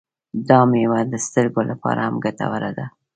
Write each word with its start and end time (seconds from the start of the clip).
دا 0.47 0.59
میوه 0.71 0.99
د 1.11 1.15
سترګو 1.25 1.61
لپاره 1.71 1.99
هم 2.07 2.15
ګټوره 2.25 2.69
ده. 2.77 2.85